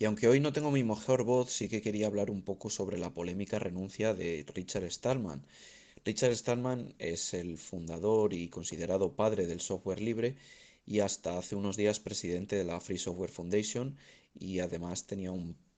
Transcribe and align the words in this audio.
Y 0.00 0.06
aunque 0.06 0.28
hoy 0.28 0.40
no 0.40 0.50
tengo 0.50 0.70
mi 0.70 0.82
mejor 0.82 1.24
voz, 1.24 1.52
sí 1.52 1.68
que 1.68 1.82
quería 1.82 2.06
hablar 2.06 2.30
un 2.30 2.40
poco 2.40 2.70
sobre 2.70 2.96
la 2.96 3.12
polémica 3.12 3.58
renuncia 3.58 4.14
de 4.14 4.46
Richard 4.54 4.90
Stallman. 4.90 5.44
Richard 6.06 6.34
Stallman 6.34 6.94
es 6.98 7.34
el 7.34 7.58
fundador 7.58 8.32
y 8.32 8.48
considerado 8.48 9.14
padre 9.14 9.46
del 9.46 9.60
software 9.60 10.00
libre 10.00 10.36
y 10.86 11.00
hasta 11.00 11.36
hace 11.36 11.54
unos 11.54 11.76
días 11.76 12.00
presidente 12.00 12.56
de 12.56 12.64
la 12.64 12.80
Free 12.80 12.96
Software 12.96 13.30
Foundation 13.30 13.98
y 14.34 14.60
además 14.60 15.06
tenía 15.06 15.32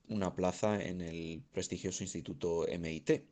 una 0.08 0.36
plaza 0.36 0.80
en 0.80 1.00
el 1.00 1.42
prestigioso 1.50 2.04
instituto 2.04 2.68
MIT. 2.68 3.24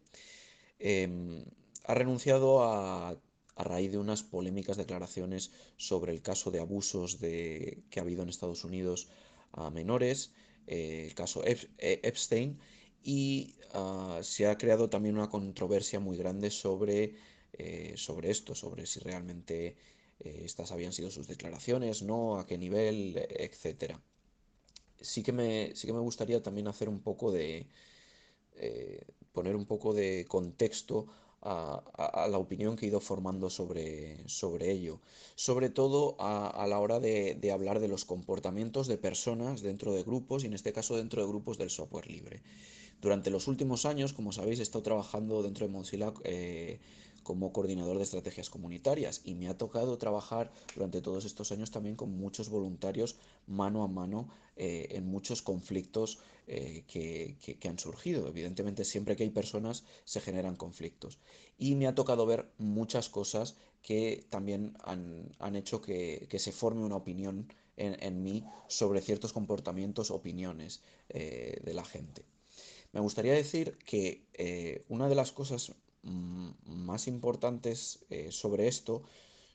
Em, 0.80 1.44
ha 1.84 1.94
renunciado 1.94 2.64
a, 2.64 3.16
raíz 3.56 3.92
de 3.92 3.98
unas 3.98 4.24
polémicas 4.24 4.76
declaraciones 4.76 5.52
sobre 5.76 6.10
el 6.12 6.20
caso 6.20 6.50
de 6.50 6.58
abusos 6.58 7.14
que 7.16 7.84
ha 7.96 8.00
habido 8.00 8.24
en 8.24 8.30
Estados 8.30 8.64
Unidos 8.64 9.08
a 9.52 9.70
menores 9.70 10.32
eh, 10.70 11.06
el 11.08 11.14
caso 11.16 11.42
eh, 11.44 11.68
Epstein, 11.78 12.56
y 13.02 13.56
ah, 13.72 14.20
se 14.22 14.46
ha 14.46 14.56
creado 14.56 14.88
también 14.88 15.16
una 15.16 15.28
controversia 15.28 15.98
muy 15.98 16.16
grande 16.16 16.48
sobre, 16.52 17.16
eh, 17.52 17.94
sobre 17.96 18.30
esto, 18.30 18.54
sobre 18.54 18.86
si 18.86 19.00
realmente 19.00 19.76
estas 20.22 20.70
habían 20.70 20.92
sido 20.92 21.10
sus 21.10 21.26
declaraciones, 21.26 22.02
no, 22.02 22.38
a 22.38 22.46
qué 22.46 22.58
nivel, 22.58 23.16
etc. 23.30 23.98
Sí 25.00 25.22
que 25.22 25.32
me, 25.32 25.74
sí 25.74 25.86
que 25.86 25.94
me 25.94 26.00
gustaría 26.00 26.42
también 26.42 26.68
hacer 26.68 26.90
un 26.90 27.00
poco 27.00 27.32
de, 27.32 27.66
poner 29.32 29.56
un 29.56 29.64
poco 29.64 29.94
de 29.94 30.26
contexto 30.28 31.06
a, 31.42 32.28
la 32.30 32.38
opinión 32.38 32.76
que 32.76 32.86
he 32.86 32.88
ido 32.88 33.00
formando 33.00 33.50
sobre, 33.50 34.28
sobre 34.28 34.70
ello. 34.70 35.00
Sobre 35.34 35.70
todo 35.70 36.16
a, 36.18 36.66
la 36.66 36.78
hora 36.78 37.00
de, 37.00 37.50
hablar 37.52 37.80
de 37.80 37.88
los 37.88 38.04
comportamientos 38.04 38.86
de 38.86 38.98
personas 38.98 39.62
dentro 39.62 39.92
de 39.92 40.02
grupos 40.02 40.44
y 40.44 40.46
en 40.46 40.54
este 40.54 40.72
caso 40.72 40.96
dentro 40.96 41.22
de 41.22 41.28
grupos 41.28 41.58
del 41.58 41.70
software 41.70 42.08
libre. 42.08 42.42
Durante 43.00 43.30
los 43.30 43.48
últimos 43.48 43.86
años, 43.86 44.12
como 44.12 44.32
sabéis, 44.32 44.60
he 44.60 44.62
estado 44.62 44.82
trabajando 44.82 45.42
dentro 45.42 45.66
de 45.66 45.72
Mozilla 45.72 46.12
eh, 46.24 46.78
como 47.22 47.52
coordinador 47.52 47.98
de 47.98 48.04
estrategias 48.04 48.50
comunitarias 48.50 49.20
y 49.24 49.34
me 49.34 49.48
ha 49.48 49.58
tocado 49.58 49.98
trabajar 49.98 50.50
durante 50.74 51.00
todos 51.00 51.24
estos 51.24 51.52
años 51.52 51.70
también 51.70 51.96
con 51.96 52.10
muchos 52.10 52.48
voluntarios 52.48 53.16
mano 53.46 53.82
a 53.82 53.88
mano 53.88 54.28
eh, 54.56 54.88
en 54.90 55.06
muchos 55.06 55.42
conflictos 55.42 56.18
eh, 56.46 56.84
que, 56.86 57.68
han 57.68 57.78
surgido. 57.78 58.28
Evidentemente 58.28 58.84
siempre 58.84 59.16
que 59.16 59.22
hay 59.22 59.30
personas 59.30 59.84
se 60.04 60.20
generan 60.20 60.56
conflictos 60.56 61.18
y 61.58 61.74
me 61.74 61.86
ha 61.86 61.94
tocado 61.94 62.26
ver 62.26 62.50
muchas 62.58 63.08
cosas 63.08 63.56
que 63.82 64.26
también 64.28 64.76
han, 64.84 65.56
hecho 65.56 65.80
que, 65.80 66.26
se 66.38 66.52
forme 66.52 66.84
una 66.84 66.96
opinión 66.96 67.52
en, 67.76 68.22
mí 68.22 68.44
sobre 68.68 69.00
ciertos 69.00 69.32
comportamientos, 69.32 70.10
opiniones 70.10 70.82
eh, 71.08 71.58
de 71.64 71.72
la 71.72 71.84
gente. 71.84 72.24
Me 72.92 73.00
gustaría 73.00 73.32
decir 73.32 73.78
que 73.86 74.84
una 74.88 75.08
de 75.08 75.14
las 75.14 75.32
cosas 75.32 75.72
más 76.02 77.06
importantes 77.06 78.00
eh, 78.10 78.32
sobre 78.32 78.68
esto 78.68 79.02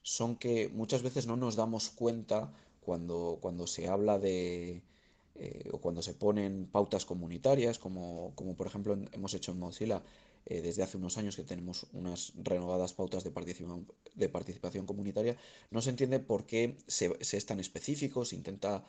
son 0.03 0.35
que 0.35 0.69
muchas 0.69 1.01
veces 1.01 1.25
no 1.25 1.35
nos 1.35 1.55
damos 1.55 1.89
cuenta 1.89 2.51
cuando, 2.81 3.39
cuando 3.41 3.65
se 3.65 3.87
habla 3.87 4.19
de 4.19 4.83
eh, 5.35 5.69
o 5.71 5.79
cuando 5.79 6.01
se 6.01 6.13
ponen 6.13 6.67
pautas 6.71 7.05
comunitarias, 7.05 7.79
como, 7.79 8.33
como 8.35 8.55
por 8.55 8.67
ejemplo 8.67 8.95
hemos 9.11 9.33
hecho 9.33 9.51
en 9.51 9.59
Mozilla 9.59 10.03
eh, 10.45 10.61
desde 10.61 10.83
hace 10.83 10.97
unos 10.97 11.17
años 11.17 11.35
que 11.35 11.43
tenemos 11.43 11.87
unas 11.93 12.33
renovadas 12.35 12.93
pautas 12.93 13.23
de 13.23 13.31
participación, 13.31 13.87
de 14.13 14.29
participación 14.29 14.85
comunitaria, 14.85 15.35
no 15.71 15.81
se 15.81 15.89
entiende 15.89 16.19
por 16.19 16.45
qué 16.45 16.77
se, 16.85 17.17
es 17.19 17.45
tan 17.47 17.59
específico, 17.59 18.23
se 18.23 18.35
intenta, 18.35 18.85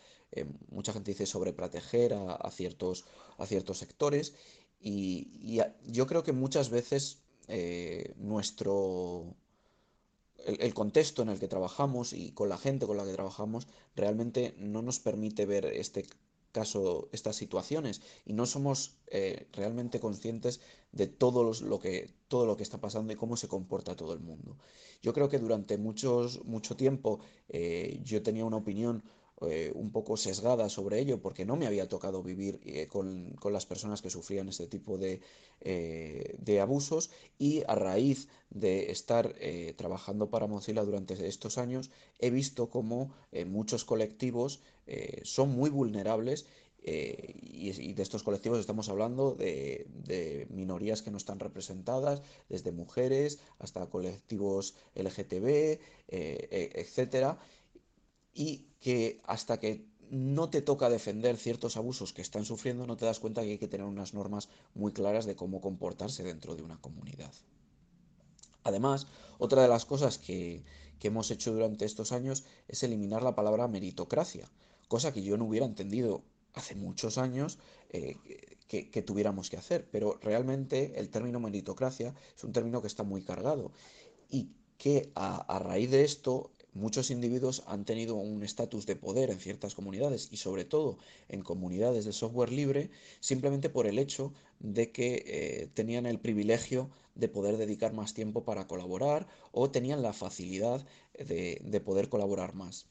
mucha 0.68 0.92
gente 0.92 1.12
dice 1.12 1.24
sobreproteger 1.24 2.12
a, 2.12 2.34
a, 2.34 2.50
ciertos, 2.50 3.06
a 3.38 3.46
ciertos 3.46 3.78
sectores 3.78 4.34
y 4.78 5.58
yo 5.86 6.06
creo 6.06 6.22
que 6.22 6.32
muchas 6.32 6.68
veces 6.68 7.25
eh, 7.48 8.14
nuestro, 8.16 9.34
el, 10.44 10.74
contexto 10.74 11.22
en 11.22 11.28
el 11.28 11.38
que 11.38 11.48
trabajamos 11.48 12.12
y 12.12 12.32
con 12.32 12.48
la 12.48 12.58
gente 12.58 12.86
con 12.86 12.96
la 12.96 13.04
que 13.04 13.12
trabajamos 13.12 13.66
realmente 13.94 14.54
no 14.58 14.82
nos 14.82 14.98
permite 14.98 15.46
ver 15.46 15.66
este 15.66 16.06
caso, 16.52 17.08
estas 17.12 17.36
situaciones 17.36 18.00
y 18.24 18.32
no 18.32 18.46
somos 18.46 18.96
eh, 19.08 19.46
realmente 19.52 20.00
conscientes 20.00 20.60
de 20.92 21.06
todo 21.06 21.44
lo, 21.44 21.78
que, 21.78 22.14
todo 22.28 22.46
lo 22.46 22.56
que 22.56 22.62
está 22.62 22.78
pasando 22.80 23.12
y 23.12 23.16
cómo 23.16 23.36
se 23.36 23.48
comporta 23.48 23.94
todo 23.94 24.14
el 24.14 24.20
mundo. 24.20 24.56
Yo 25.02 25.12
creo 25.12 25.28
que 25.28 25.38
durante 25.38 25.76
muchos, 25.76 26.44
mucho 26.44 26.74
tiempo 26.74 27.20
eh, 27.48 28.00
yo 28.02 28.22
tenía 28.22 28.44
una 28.44 28.56
opinión 28.56 29.04
eh, 29.42 29.70
un 29.74 29.92
poco 29.92 30.16
sesgada 30.16 30.70
sobre 30.70 30.98
ello 30.98 31.20
porque 31.20 31.44
no 31.44 31.56
me 31.56 31.66
había 31.66 31.90
tocado 31.90 32.22
vivir 32.22 32.58
eh, 32.64 32.86
con, 32.86 33.36
las 33.52 33.66
personas 33.66 34.00
que 34.00 34.08
sufrían 34.08 34.48
este 34.48 34.66
tipo 34.66 34.96
de, 34.96 35.20
eh, 35.60 36.36
de 36.38 36.60
abusos. 36.60 37.10
Y 37.38 37.62
a 37.68 37.74
raíz 37.74 38.28
de 38.48 38.90
estar 38.90 39.34
trabajando 39.76 40.30
para 40.30 40.46
Mozilla 40.46 40.84
durante 40.84 41.26
estos 41.26 41.58
años 41.58 41.90
he 42.18 42.30
visto 42.30 42.70
como 42.70 43.12
muchos 43.46 43.84
colectivos 43.84 44.60
son 45.24 45.50
muy 45.50 45.68
vulnerables 45.68 46.46
y, 46.84 47.92
de 47.92 48.02
estos 48.02 48.22
colectivos 48.22 48.60
estamos 48.60 48.88
hablando 48.88 49.34
de, 49.34 49.86
de, 50.04 50.46
minorías 50.50 51.02
que 51.02 51.10
no 51.10 51.16
están 51.16 51.40
representadas, 51.40 52.22
desde 52.48 52.70
mujeres 52.70 53.40
hasta 53.58 53.86
colectivos 53.86 54.76
LGTB, 54.94 55.80
etcétera 56.08 57.38
y 58.36 58.66
que 58.80 59.20
hasta 59.24 59.58
que 59.58 59.86
no 60.10 60.50
te 60.50 60.62
toca 60.62 60.90
defender 60.90 61.36
ciertos 61.38 61.76
abusos 61.76 62.12
que 62.12 62.22
están 62.22 62.44
sufriendo, 62.44 62.86
no 62.86 62.96
te 62.96 63.06
das 63.06 63.18
cuenta 63.18 63.42
que 63.42 63.52
hay 63.52 63.58
que 63.58 63.66
tener 63.66 63.86
unas 63.86 64.14
normas 64.14 64.48
muy 64.74 64.92
claras 64.92 65.24
de 65.24 65.34
cómo 65.34 65.60
comportarse 65.60 66.22
dentro 66.22 66.54
de 66.54 66.62
una 66.62 66.80
comunidad. 66.80 67.32
Además, 68.62 69.06
otra 69.38 69.62
de 69.62 69.68
las 69.68 69.86
cosas 69.86 70.18
que, 70.18 70.62
hemos 71.02 71.30
hecho 71.30 71.52
durante 71.52 71.84
estos 71.84 72.10
años 72.10 72.44
es 72.66 72.82
eliminar 72.82 73.22
la 73.22 73.36
palabra 73.36 73.68
meritocracia, 73.68 74.50
cosa 74.88 75.12
que 75.12 75.22
yo 75.22 75.36
no 75.36 75.44
hubiera 75.44 75.64
entendido 75.64 76.24
hace 76.52 76.74
muchos 76.74 77.16
años 77.16 77.58
eh, 77.90 78.16
que, 78.66 79.02
tuviéramos 79.02 79.48
que 79.48 79.56
hacer, 79.56 79.88
pero 79.88 80.18
realmente 80.20 80.98
el 80.98 81.08
término 81.08 81.38
meritocracia 81.38 82.12
es 82.36 82.42
un 82.42 82.52
término 82.52 82.80
que 82.80 82.88
está 82.88 83.04
muy 83.04 83.22
cargado 83.22 83.70
y 84.28 84.50
que 84.78 85.12
a 85.14 85.60
raíz 85.60 85.92
de 85.92 86.02
esto 86.02 86.50
Muchos 86.76 87.10
individuos 87.10 87.62
han 87.66 87.86
tenido 87.86 88.16
un 88.16 88.42
estatus 88.42 88.84
de 88.84 88.96
poder 88.96 89.30
en 89.30 89.40
ciertas 89.40 89.74
comunidades 89.74 90.28
y 90.30 90.36
sobre 90.36 90.66
todo 90.66 90.98
en 91.30 91.40
comunidades 91.40 92.04
de 92.04 92.12
software 92.12 92.52
libre 92.52 92.90
simplemente 93.20 93.70
por 93.70 93.86
el 93.86 93.98
hecho 93.98 94.34
de 94.60 94.92
que 94.92 95.24
eh, 95.26 95.68
tenían 95.72 96.04
el 96.04 96.18
privilegio 96.20 96.90
de 97.14 97.28
poder 97.28 97.56
dedicar 97.56 97.94
más 97.94 98.12
tiempo 98.12 98.44
para 98.44 98.66
colaborar 98.66 99.26
o 99.52 99.70
tenían 99.70 100.02
la 100.02 100.12
facilidad 100.12 100.84
de, 101.14 101.80
poder 101.82 102.10
colaborar 102.10 102.54
más. 102.54 102.84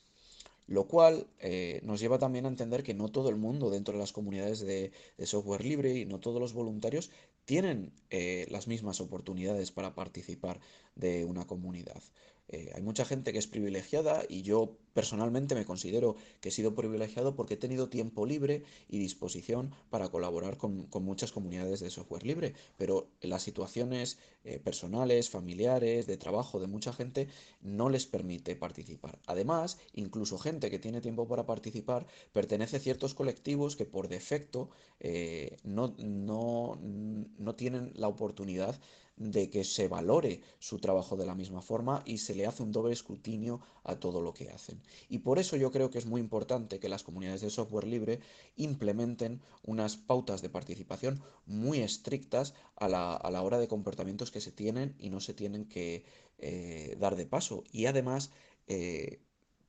Lo 0.65 0.87
cual 0.87 1.27
eh, 1.39 1.79
nos 1.83 1.99
lleva 1.99 2.17
también 2.17 2.45
a 2.45 2.49
entender 2.49 2.81
que 2.81 2.95
no 2.95 3.09
todo 3.09 3.29
el 3.29 3.35
mundo 3.35 3.69
dentro 3.69 3.93
de 3.93 3.99
las 3.99 4.13
comunidades 4.13 4.61
de, 4.61 4.93
software 5.25 5.63
libre 5.63 5.93
y 5.93 6.05
no 6.05 6.19
todos 6.19 6.41
los 6.41 6.53
voluntarios 6.53 7.11
tienen 7.45 7.93
eh, 8.09 8.47
las 8.49 8.67
mismas 8.67 8.99
oportunidades 8.99 9.71
para 9.71 9.93
participar 9.93 10.59
de 10.95 11.23
una 11.23 11.45
comunidad. 11.45 12.01
Eh, 12.47 12.71
hay 12.75 12.81
mucha 12.81 13.05
gente 13.05 13.33
que 13.33 13.39
es 13.39 13.47
privilegiada 13.47 14.23
y 14.29 14.43
yo 14.43 14.77
personalmente 14.93 15.55
me 15.55 15.65
considero 15.65 16.15
que 16.39 16.49
he 16.49 16.51
sido 16.51 16.75
privilegiado 16.75 17.35
porque 17.35 17.55
he 17.55 17.57
tenido 17.57 17.89
tiempo 17.89 18.25
libre 18.25 18.63
y 18.87 18.99
disposición 18.99 19.73
para 19.89 20.09
colaborar 20.09 20.57
con, 20.57 20.87
muchas 21.01 21.31
comunidades 21.31 21.81
de 21.81 21.89
software 21.89 22.23
libre, 22.23 22.53
pero 22.77 23.07
las 23.21 23.43
situaciones 23.43 24.17
eh, 24.43 24.59
personales, 24.59 25.29
familiares, 25.29 26.07
de 26.07 26.17
trabajo 26.17 26.59
de 26.59 26.67
mucha 26.67 26.93
gente 26.93 27.27
no 27.61 27.89
les 27.89 28.05
permite 28.05 28.55
participar. 28.55 29.19
Además, 29.25 29.77
incluso 29.93 30.37
gente 30.37 30.69
que 30.69 30.79
tiene 30.79 31.01
tiempo 31.01 31.27
para 31.27 31.45
participar 31.45 32.05
pertenece 32.31 32.77
a 32.77 32.79
ciertos 32.79 33.15
colectivos 33.15 33.75
que 33.75 33.85
por 33.85 34.07
defecto 34.07 34.69
eh, 34.99 35.57
no, 35.63 35.95
no, 35.97 36.79
no 36.79 37.55
tienen 37.55 37.91
la 37.95 38.07
oportunidad 38.07 38.79
de 39.17 39.49
que 39.49 39.63
se 39.63 39.87
valore 39.87 40.41
su 40.59 40.79
trabajo 40.79 41.15
de 41.15 41.25
la 41.25 41.35
misma 41.35 41.61
forma 41.61 42.03
y 42.05 42.17
se 42.17 42.35
le 42.35 42.45
hace 42.45 42.63
un 42.63 42.71
doble 42.71 42.93
escrutinio 42.93 43.61
a 43.83 43.95
todo 43.95 44.21
lo 44.21 44.33
que 44.33 44.49
hacen. 44.49 44.81
Y 45.09 45.19
por 45.19 45.39
eso 45.39 45.55
yo 45.55 45.71
creo 45.71 45.89
que 45.89 45.99
es 45.99 46.05
muy 46.05 46.19
importante 46.19 46.79
que 46.79 46.89
las 46.89 47.03
comunidades 47.03 47.41
de 47.41 47.49
software 47.49 47.87
libre 47.87 48.19
implementen 48.57 49.41
unas 49.63 49.95
pautas 49.95 50.41
de 50.41 50.49
participación 50.49 51.21
muy 51.45 51.79
estrictas 51.79 52.53
a 52.75 52.89
la, 52.89 53.41
hora 53.41 53.59
de 53.59 53.67
comportamientos 53.67 54.31
que 54.31 54.41
se 54.41 54.51
tienen 54.51 54.95
y 54.99 55.09
no 55.09 55.21
se 55.21 55.33
tienen 55.33 55.65
que 55.65 56.03
eh, 56.39 56.95
dar 56.99 57.15
de 57.15 57.25
paso. 57.25 57.63
Y 57.71 57.85
además... 57.85 58.31
Eh, 58.67 59.21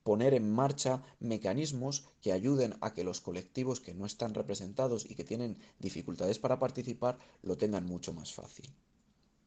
poner 0.02 0.34
en 0.34 0.48
marcha 0.48 1.02
mecanismos 1.19 2.04
que 2.22 2.31
ayuden 2.31 2.76
a 2.81 2.94
que 2.94 3.02
los 3.02 3.20
colectivos 3.20 3.81
que 3.81 3.93
no 3.93 4.06
están 4.06 4.34
representados 4.34 5.04
y 5.04 5.16
que 5.16 5.25
tienen 5.25 5.58
dificultades 5.81 6.38
para 6.38 6.60
participar 6.60 7.19
lo 7.43 7.58
tengan 7.58 7.84
mucho 7.87 8.12
más 8.12 8.32
fácil. 8.32 8.72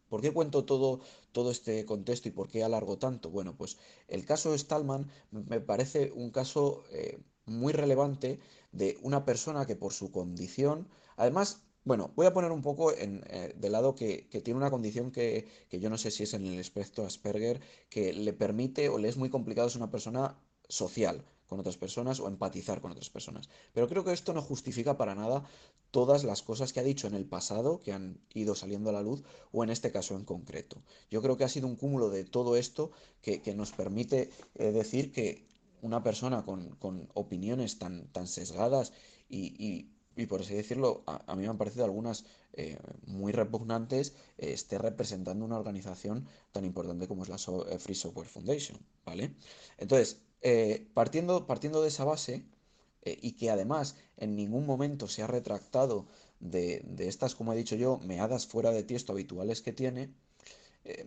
¿Por 0.09 0.21
qué 0.21 0.31
cuento 0.31 0.65
todo, 0.65 0.99
todo 1.31 1.51
este 1.51 1.85
contexto 1.85 2.27
y 2.27 2.31
por 2.31 2.49
qué 2.49 2.63
alargo 2.63 2.97
tanto? 2.97 3.29
Bueno, 3.29 3.55
pues 3.55 3.77
el 4.07 4.25
caso 4.25 4.57
Stallman 4.57 5.09
me 5.31 5.61
parece 5.61 6.11
un 6.13 6.31
caso 6.31 6.83
eh, 6.91 7.19
muy 7.45 7.73
relevante 7.73 8.39
de 8.71 8.97
una 9.01 9.25
persona 9.25 9.65
que 9.65 9.75
por 9.75 9.93
su 9.93 10.11
condición, 10.11 10.87
además 11.15 11.61
bueno, 11.85 12.11
voy 12.15 12.27
a 12.27 12.33
poner 12.33 12.51
un 12.51 12.61
poco 12.61 12.93
en, 12.93 13.23
eh, 13.29 13.53
de 13.57 13.69
lado 13.69 13.95
que, 13.95 14.27
tiene 14.43 14.57
una 14.57 14.69
condición 14.69 15.11
que, 15.11 15.47
que, 15.69 15.79
yo 15.79 15.89
no 15.89 15.97
sé 15.97 16.11
si 16.11 16.23
es 16.23 16.33
en 16.33 16.45
el 16.45 16.59
espectro 16.59 17.05
Asperger, 17.05 17.61
que 17.89 18.13
le 18.13 18.33
permite 18.33 18.89
o 18.89 18.97
le 18.97 19.07
es 19.07 19.17
muy 19.17 19.29
complicado, 19.29 19.67
es 19.67 19.75
una 19.75 19.89
persona 19.89 20.37
social 20.67 21.23
con 21.49 21.59
otras 21.59 21.77
personas 21.77 22.19
o 22.19 22.27
empatizar 22.27 22.79
con 22.79 22.91
otras 22.91 23.09
personas. 23.09 23.49
Pero 23.73 23.87
creo 23.87 24.03
que 24.03 24.13
esto 24.13 24.33
no 24.33 24.41
justifica 24.41 24.97
para 24.97 25.15
nada 25.15 25.43
todas 25.91 26.23
las 26.23 26.43
cosas 26.43 26.71
que 26.71 26.79
ha 26.79 26.83
dicho 26.83 27.07
en 27.07 27.15
el 27.15 27.25
pasado, 27.25 27.81
que 27.81 27.91
han 27.91 28.19
ido 28.33 28.55
saliendo 28.55 28.91
a 28.91 28.93
la 28.93 29.01
luz, 29.01 29.23
o 29.51 29.63
en 29.63 29.71
este 29.71 29.91
caso 29.91 30.15
en 30.15 30.23
concreto. 30.23 30.81
Yo 31.09 31.21
creo 31.21 31.35
que 31.35 31.43
ha 31.43 31.49
sido 31.49 31.67
un 31.67 31.75
cúmulo 31.75 32.09
de 32.09 32.23
todo 32.23 32.55
esto 32.55 32.91
que, 33.21 33.41
nos 33.55 33.71
permite 33.71 34.29
eh, 34.55 34.71
decir 34.71 35.11
que 35.11 35.47
una 35.81 36.03
persona 36.03 36.45
con, 36.45 37.09
opiniones 37.13 37.79
tan, 37.79 38.27
sesgadas 38.27 38.93
y 39.27 39.89
y 40.19 40.25
por 40.25 40.41
así 40.41 40.53
decirlo, 40.53 41.03
a, 41.05 41.33
mí 41.35 41.43
me 41.43 41.47
han 41.47 41.57
parecido 41.57 41.85
algunas 41.85 42.25
eh, 42.51 42.77
muy 43.05 43.31
repugnantes, 43.31 44.13
eh, 44.37 44.51
esté 44.51 44.77
representando 44.77 45.45
una 45.45 45.57
organización 45.57 46.27
tan 46.51 46.65
importante 46.65 47.07
como 47.07 47.23
es 47.23 47.29
la 47.29 47.37
Free 47.37 47.95
Software 47.95 48.27
Foundation, 48.27 48.77
¿vale? 49.05 49.33
Entonces, 49.77 50.21
partiendo, 50.93 51.45
partiendo 51.47 51.81
de 51.81 51.89
esa 51.89 52.05
base, 52.05 52.43
y 53.05 53.33
que 53.33 53.49
además 53.49 53.95
en 54.17 54.35
ningún 54.35 54.65
momento 54.65 55.07
se 55.07 55.23
ha 55.23 55.27
retractado 55.27 56.07
de, 56.39 56.83
estas, 56.99 57.35
como 57.35 57.53
he 57.53 57.57
dicho 57.57 57.75
yo, 57.75 57.97
meadas 57.99 58.47
fuera 58.47 58.71
de 58.71 58.83
tiesto 58.83 59.13
habituales 59.13 59.61
que 59.61 59.73
tiene, 59.73 60.13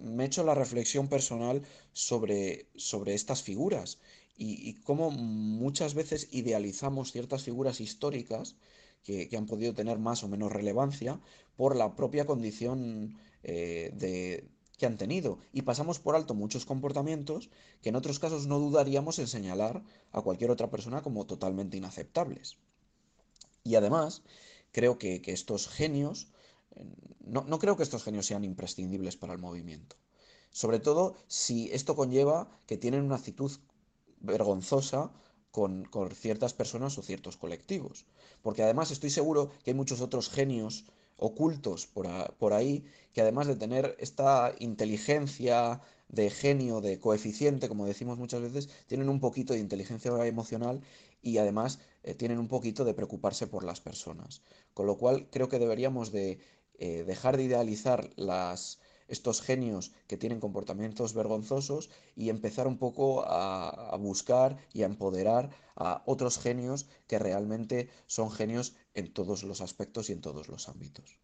me 0.01 0.25
he 0.25 0.27
hecho 0.27 0.45
la 0.45 0.55
reflexión 0.55 1.09
personal 1.09 1.63
sobre, 1.93 2.67
sobre 2.77 3.15
estas 3.15 3.43
figuras 3.43 3.99
y, 4.37 4.75
cómo 4.83 5.11
muchas 5.11 5.95
veces 5.95 6.29
idealizamos 6.33 7.13
ciertas 7.13 7.43
figuras 7.43 7.81
históricas 7.81 8.57
que, 9.05 9.29
han 9.37 9.47
podido 9.47 9.75
tener 9.75 9.99
más 9.99 10.23
o 10.25 10.29
menos 10.29 10.53
relevancia 10.53 11.21
por 11.57 11.77
la 11.77 11.95
propia 11.95 12.25
condición 12.25 13.19
eh, 13.43 13.91
de, 13.95 14.49
que 14.79 14.87
han 14.87 14.97
tenido. 14.97 15.39
Y 15.53 15.63
pasamos 15.63 15.99
por 15.99 16.17
alto 16.17 16.35
muchos 16.35 16.65
comportamientos 16.65 17.51
que 17.83 17.91
en 17.91 17.97
otros 17.97 18.19
casos 18.19 18.47
no 18.47 18.59
dudaríamos 18.59 19.19
en 19.19 19.29
señalar 19.29 19.83
a 20.13 20.23
cualquier 20.23 20.51
otra 20.51 20.71
persona 20.71 21.03
como 21.03 21.27
totalmente 21.27 21.77
inaceptables. 21.77 22.57
Y 23.65 23.77
además, 23.77 24.23
creo 24.73 24.99
que, 24.99 25.23
estos 25.27 25.69
genios, 25.69 26.29
no, 27.21 27.45
no 27.45 27.59
creo 27.59 27.77
que 27.77 27.83
estos 27.83 28.03
genios 28.03 28.27
sean 28.27 28.45
imprescindibles 28.45 29.17
para 29.17 29.33
el 29.33 29.39
movimiento. 29.39 29.97
Sobre 30.51 30.81
todo 30.81 31.17
si 31.29 31.71
esto 31.73 31.97
conlleva 31.97 32.51
que 32.67 32.77
tienen 32.77 33.05
una 33.05 33.17
actitud 33.17 33.53
vergonzosa 34.21 35.13
con, 35.53 35.89
ciertas 36.15 36.55
personas 36.55 36.97
o 36.99 37.03
ciertos 37.03 37.37
colectivos. 37.37 38.07
Porque 38.43 38.63
además 38.63 38.91
estoy 38.91 39.11
seguro 39.11 39.51
que 39.63 39.71
hay 39.71 39.75
muchos 39.75 40.01
otros 40.01 40.29
genios 40.29 40.85
ocultos 41.23 41.87
por, 41.87 42.53
ahí 42.53 42.85
que 43.13 43.21
además 43.21 43.47
de 43.47 43.55
tener 43.55 43.97
esta 44.01 44.55
inteligencia 44.59 45.81
de 46.09 46.31
genio, 46.31 46.81
de 46.81 46.99
coeficiente, 46.99 47.69
como 47.69 47.87
decimos 47.87 48.19
muchas 48.19 48.43
veces, 48.43 48.69
tienen 48.89 49.09
un 49.09 49.21
poquito 49.21 49.53
de 49.53 49.61
inteligencia 49.61 50.11
emocional 50.27 50.83
y 51.23 51.39
además 51.39 51.79
eh, 52.03 52.15
tienen 52.15 52.39
un 52.39 52.49
poquito 52.49 52.85
de 52.85 52.95
preocuparse 52.95 53.47
por 53.47 53.63
las 53.63 53.81
personas. 53.81 54.43
Con 54.75 54.87
lo 54.87 54.97
cual 54.99 55.29
creo 55.31 55.49
que 55.49 55.61
deberíamos 55.61 56.11
de 56.11 56.41
eh, 56.79 57.05
dejar 57.05 57.37
de 57.37 57.45
idealizar 57.45 58.11
las, 58.17 58.81
estos 59.13 59.43
genios 59.43 59.93
que 60.07 60.17
tienen 60.17 60.41
comportamientos 60.41 61.13
vergonzosos 61.13 61.91
y 62.17 62.31
empezar 62.31 62.67
un 62.67 62.79
poco 62.79 63.25
a, 63.27 63.95
buscar 63.99 64.57
y 64.73 64.83
a 64.83 64.87
empoderar 64.87 65.51
a 65.77 66.03
otros 66.07 66.39
genios 66.39 66.89
que 67.09 67.19
realmente 67.19 67.91
son 68.07 68.31
genios 68.31 68.75
en 68.95 69.13
todos 69.13 69.43
los 69.43 69.61
aspectos 69.61 70.09
y 70.09 70.13
en 70.13 70.23
todos 70.23 70.49
los 70.49 70.67
ámbitos. 70.71 71.19